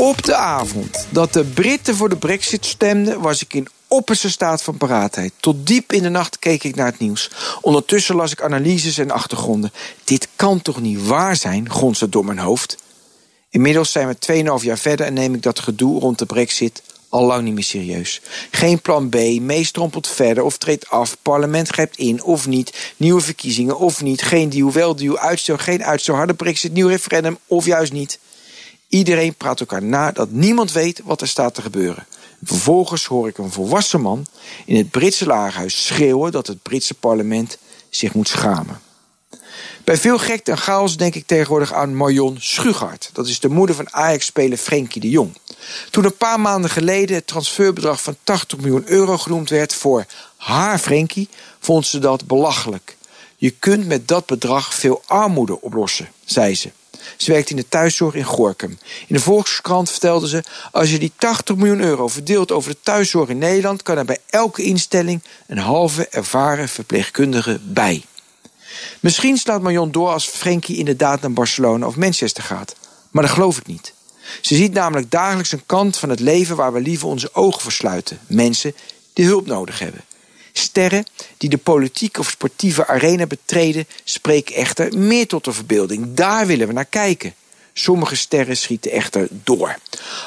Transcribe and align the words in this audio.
Op 0.00 0.22
de 0.22 0.34
avond 0.34 1.06
dat 1.10 1.32
de 1.32 1.44
Britten 1.44 1.96
voor 1.96 2.08
de 2.08 2.16
Brexit 2.16 2.66
stemden, 2.66 3.20
was 3.20 3.42
ik 3.42 3.54
in 3.54 3.68
opperste 3.88 4.30
staat 4.30 4.62
van 4.62 4.76
paraatheid. 4.76 5.32
Tot 5.40 5.66
diep 5.66 5.92
in 5.92 6.02
de 6.02 6.08
nacht 6.08 6.38
keek 6.38 6.64
ik 6.64 6.74
naar 6.74 6.86
het 6.86 6.98
nieuws. 6.98 7.30
Ondertussen 7.60 8.14
las 8.14 8.32
ik 8.32 8.42
analyses 8.42 8.98
en 8.98 9.10
achtergronden. 9.10 9.72
Dit 10.04 10.28
kan 10.36 10.62
toch 10.62 10.80
niet 10.80 11.06
waar 11.06 11.36
zijn, 11.36 11.70
gronsde 11.70 12.08
door 12.08 12.24
mijn 12.24 12.38
hoofd. 12.38 12.76
Inmiddels 13.50 13.92
zijn 13.92 14.08
we 14.08 14.16
2,5 14.60 14.64
jaar 14.64 14.78
verder 14.78 15.06
en 15.06 15.14
neem 15.14 15.34
ik 15.34 15.42
dat 15.42 15.60
gedoe 15.60 16.00
rond 16.00 16.18
de 16.18 16.26
Brexit 16.26 16.82
al 17.08 17.24
lang 17.24 17.42
niet 17.42 17.54
meer 17.54 17.64
serieus. 17.64 18.20
Geen 18.50 18.80
plan 18.80 19.08
B, 19.08 19.14
meestrompelt 19.40 20.06
verder 20.06 20.44
of 20.44 20.58
treedt 20.58 20.90
af, 20.90 21.16
parlement 21.22 21.68
grijpt 21.68 21.96
in 21.96 22.22
of 22.22 22.46
niet, 22.46 22.92
nieuwe 22.96 23.20
verkiezingen 23.20 23.78
of 23.78 24.02
niet, 24.02 24.22
geen 24.22 24.48
deal, 24.48 24.72
wel 24.72 24.96
deal, 24.96 25.18
uitstel, 25.18 25.58
geen 25.58 25.84
uitstel, 25.84 26.14
harde 26.14 26.34
Brexit, 26.34 26.72
nieuw 26.72 26.88
referendum 26.88 27.38
of 27.46 27.64
juist 27.66 27.92
niet. 27.92 28.18
Iedereen 28.90 29.34
praat 29.34 29.60
elkaar 29.60 29.82
na 29.82 30.12
dat 30.12 30.30
niemand 30.30 30.72
weet 30.72 31.00
wat 31.04 31.20
er 31.20 31.28
staat 31.28 31.54
te 31.54 31.62
gebeuren. 31.62 32.06
Vervolgens 32.44 33.04
hoor 33.04 33.28
ik 33.28 33.38
een 33.38 33.52
volwassen 33.52 34.00
man 34.00 34.26
in 34.66 34.76
het 34.76 34.90
Britse 34.90 35.26
lagerhuis 35.26 35.86
schreeuwen 35.86 36.32
dat 36.32 36.46
het 36.46 36.62
Britse 36.62 36.94
parlement 36.94 37.58
zich 37.90 38.14
moet 38.14 38.28
schamen. 38.28 38.80
Bij 39.84 39.96
veel 39.96 40.18
gekte 40.18 40.50
en 40.50 40.58
chaos 40.58 40.96
denk 40.96 41.14
ik 41.14 41.26
tegenwoordig 41.26 41.72
aan 41.72 41.96
Marion 41.96 42.36
Schugaard. 42.40 43.10
Dat 43.12 43.26
is 43.28 43.40
de 43.40 43.48
moeder 43.48 43.76
van 43.76 43.92
Ajax-speler 43.92 44.58
Frenkie 44.58 45.00
de 45.00 45.10
Jong. 45.10 45.36
Toen 45.90 46.04
een 46.04 46.16
paar 46.16 46.40
maanden 46.40 46.70
geleden 46.70 47.16
het 47.16 47.26
transferbedrag 47.26 48.02
van 48.02 48.16
80 48.24 48.58
miljoen 48.58 48.88
euro 48.88 49.18
genoemd 49.18 49.50
werd 49.50 49.74
voor 49.74 50.06
haar 50.36 50.78
Frenkie, 50.78 51.28
vond 51.60 51.86
ze 51.86 51.98
dat 51.98 52.26
belachelijk. 52.26 52.96
Je 53.40 53.50
kunt 53.50 53.86
met 53.86 54.08
dat 54.08 54.26
bedrag 54.26 54.74
veel 54.74 55.02
armoede 55.06 55.60
oplossen, 55.60 56.08
zei 56.24 56.54
ze. 56.54 56.70
Ze 57.16 57.32
werkt 57.32 57.50
in 57.50 57.56
de 57.56 57.68
thuiszorg 57.68 58.14
in 58.14 58.24
Gorkum. 58.24 58.78
In 59.06 59.14
de 59.14 59.20
Volkskrant 59.20 59.90
vertelde 59.90 60.28
ze: 60.28 60.44
Als 60.72 60.90
je 60.90 60.98
die 60.98 61.12
80 61.16 61.56
miljoen 61.56 61.80
euro 61.80 62.08
verdeelt 62.08 62.52
over 62.52 62.70
de 62.70 62.76
thuiszorg 62.82 63.28
in 63.28 63.38
Nederland, 63.38 63.82
kan 63.82 63.98
er 63.98 64.04
bij 64.04 64.18
elke 64.30 64.62
instelling 64.62 65.22
een 65.46 65.58
halve 65.58 66.08
ervaren 66.08 66.68
verpleegkundige 66.68 67.60
bij. 67.62 68.04
Misschien 69.00 69.36
slaat 69.36 69.62
Marion 69.62 69.90
door 69.90 70.08
als 70.08 70.26
Frenkie 70.26 70.76
inderdaad 70.76 71.20
naar 71.20 71.32
Barcelona 71.32 71.86
of 71.86 71.96
Manchester 71.96 72.42
gaat. 72.42 72.74
Maar 73.10 73.22
dat 73.22 73.32
geloof 73.32 73.58
ik 73.58 73.66
niet. 73.66 73.92
Ze 74.40 74.54
ziet 74.54 74.72
namelijk 74.72 75.10
dagelijks 75.10 75.52
een 75.52 75.66
kant 75.66 75.96
van 75.96 76.08
het 76.08 76.20
leven 76.20 76.56
waar 76.56 76.72
we 76.72 76.80
liever 76.80 77.08
onze 77.08 77.34
ogen 77.34 77.62
voor 77.62 77.72
sluiten. 77.72 78.18
Mensen 78.26 78.74
die 79.12 79.26
hulp 79.26 79.46
nodig 79.46 79.78
hebben. 79.78 80.04
Sterren 80.52 81.06
die 81.36 81.48
de 81.48 81.58
politieke 81.58 82.20
of 82.20 82.30
sportieve 82.30 82.86
arena 82.86 83.26
betreden, 83.26 83.86
spreken 84.04 84.54
echter 84.54 84.98
meer 84.98 85.26
tot 85.26 85.44
de 85.44 85.52
verbeelding. 85.52 86.14
Daar 86.14 86.46
willen 86.46 86.66
we 86.66 86.72
naar 86.72 86.84
kijken. 86.84 87.34
Sommige 87.72 88.16
sterren 88.16 88.56
schieten 88.56 88.90
echter 88.90 89.28
door. 89.30 89.78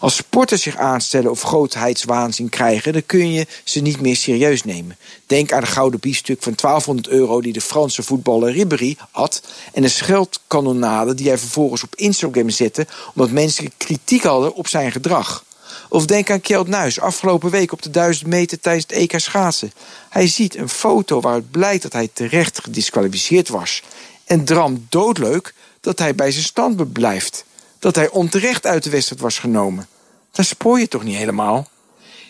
Als 0.00 0.16
sporters 0.16 0.62
zich 0.62 0.76
aanstellen 0.76 1.30
of 1.30 1.42
grootheidswaanzin 1.42 2.48
krijgen, 2.48 2.92
dan 2.92 3.06
kun 3.06 3.32
je 3.32 3.46
ze 3.64 3.80
niet 3.80 4.00
meer 4.00 4.16
serieus 4.16 4.64
nemen. 4.64 4.96
Denk 5.26 5.52
aan 5.52 5.60
de 5.60 5.66
gouden 5.66 6.00
biefstuk 6.00 6.42
van 6.42 6.52
1200 6.54 7.08
euro 7.08 7.40
die 7.40 7.52
de 7.52 7.60
Franse 7.60 8.02
voetballer 8.02 8.52
Ribéry 8.52 8.96
had 9.10 9.42
en 9.72 9.82
de 9.82 9.88
scheldkanonade 9.88 11.14
die 11.14 11.28
hij 11.28 11.38
vervolgens 11.38 11.82
op 11.82 11.94
Instagram 11.94 12.50
zette 12.50 12.86
omdat 13.14 13.30
mensen 13.30 13.72
kritiek 13.76 14.22
hadden 14.22 14.54
op 14.54 14.68
zijn 14.68 14.92
gedrag. 14.92 15.44
Of 15.88 16.06
denk 16.06 16.30
aan 16.30 16.40
Kjeld 16.40 16.68
Nuis, 16.68 17.00
afgelopen 17.00 17.50
week 17.50 17.72
op 17.72 17.82
de 17.82 17.90
1000 17.90 18.28
meter 18.28 18.60
tijdens 18.60 18.84
het 18.88 18.96
EK 18.96 19.20
schaatsen. 19.20 19.72
Hij 20.08 20.28
ziet 20.28 20.56
een 20.56 20.68
foto 20.68 21.20
waaruit 21.20 21.50
blijkt 21.50 21.82
dat 21.82 21.92
hij 21.92 22.08
terecht 22.12 22.60
gedisqualificeerd 22.60 23.48
was. 23.48 23.82
En 24.24 24.44
dram 24.44 24.86
doodleuk 24.88 25.54
dat 25.80 25.98
hij 25.98 26.14
bij 26.14 26.30
zijn 26.30 26.44
stand 26.44 26.92
blijft. 26.92 27.44
Dat 27.78 27.94
hij 27.94 28.08
onterecht 28.08 28.66
uit 28.66 28.82
de 28.82 28.90
wedstrijd 28.90 29.20
was 29.20 29.38
genomen. 29.38 29.88
Dan 30.32 30.44
spoor 30.44 30.80
je 30.80 30.88
toch 30.88 31.04
niet 31.04 31.16
helemaal? 31.16 31.68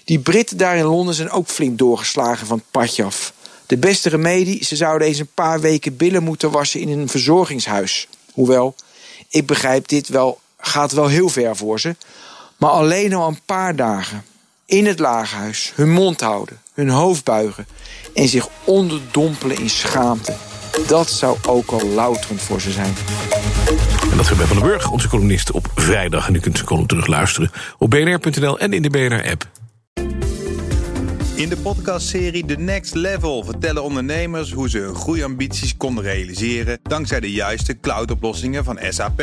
Die 0.04 0.18
Britten 0.18 0.56
daar 0.56 0.76
in 0.76 0.84
Londen 0.84 1.14
zijn 1.14 1.30
ook 1.30 1.48
flink 1.48 1.78
doorgeslagen 1.78 2.46
van 2.46 2.58
het 2.58 2.70
padje. 2.70 3.06
De 3.66 3.76
beste 3.76 4.08
remedie, 4.08 4.64
ze 4.64 4.76
zouden 4.76 5.08
eens 5.08 5.18
een 5.18 5.34
paar 5.34 5.60
weken 5.60 5.96
billen 5.96 6.22
moeten 6.22 6.50
wassen 6.50 6.80
in 6.80 6.88
een 6.88 7.08
verzorgingshuis. 7.08 8.08
Hoewel, 8.32 8.74
ik 9.28 9.46
begrijp 9.46 9.88
dit 9.88 10.08
wel, 10.08 10.40
gaat 10.58 10.92
wel 10.92 11.06
heel 11.06 11.28
ver 11.28 11.56
voor 11.56 11.80
ze. 11.80 11.96
Maar 12.60 12.70
alleen 12.70 13.14
al 13.14 13.28
een 13.28 13.40
paar 13.46 13.76
dagen 13.76 14.24
in 14.66 14.86
het 14.86 14.98
lagerhuis 14.98 15.72
hun 15.74 15.90
mond 15.90 16.20
houden, 16.20 16.58
hun 16.74 16.88
hoofd 16.88 17.24
buigen 17.24 17.66
en 18.14 18.28
zich 18.28 18.48
onderdompelen 18.64 19.58
in 19.58 19.70
schaamte. 19.70 20.34
Dat 20.86 21.10
zou 21.10 21.38
ook 21.46 21.70
al 21.70 21.86
louterend 21.86 22.40
voor 22.40 22.60
ze 22.60 22.70
zijn. 22.70 22.94
En 24.10 24.16
dat 24.16 24.36
bij 24.36 24.46
Van 24.46 24.56
den 24.56 24.66
Burg, 24.66 24.90
onze 24.90 25.08
columnist, 25.08 25.50
op 25.50 25.70
vrijdag. 25.74 26.28
En 26.28 26.34
u 26.34 26.40
kunt 26.40 26.54
zijn 26.54 26.68
column 26.68 26.86
terugluisteren 26.86 27.50
op 27.78 27.90
bnr.nl 27.90 28.58
en 28.58 28.72
in 28.72 28.82
de 28.82 28.90
BNR-app. 28.90 29.48
In 31.34 31.48
de 31.48 31.56
podcastserie 31.56 32.44
The 32.44 32.54
Next 32.54 32.94
Level 32.94 33.44
vertellen 33.44 33.82
ondernemers 33.82 34.52
hoe 34.52 34.68
ze 34.68 34.78
hun 34.78 34.94
groeiambities 34.94 35.76
konden 35.76 36.04
realiseren 36.04 36.78
dankzij 36.82 37.20
de 37.20 37.32
juiste 37.32 37.80
cloudoplossingen 37.80 38.64
van 38.64 38.78
SAP. 38.88 39.22